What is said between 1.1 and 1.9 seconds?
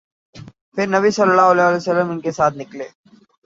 صلی اللہ علیہ